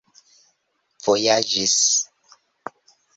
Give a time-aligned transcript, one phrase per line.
[1.03, 1.75] vojaĝis